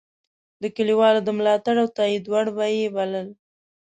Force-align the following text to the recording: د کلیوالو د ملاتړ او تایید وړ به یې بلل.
د 0.61 0.63
کلیوالو 0.75 1.19
د 1.23 1.29
ملاتړ 1.37 1.75
او 1.83 1.87
تایید 1.97 2.23
وړ 2.27 2.45
به 2.55 2.65
یې 2.75 2.87
بلل. 2.95 3.27